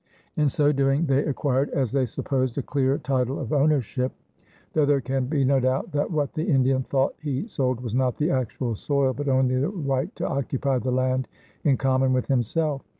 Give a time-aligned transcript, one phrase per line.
[0.35, 4.11] In so doing they acquired, as they supposed, a clear title of ownership,
[4.73, 8.17] though there can be no doubt that what the Indian thought he sold was not
[8.17, 11.27] the actual soil but only the right to occupy the land
[11.63, 12.81] in common with himself.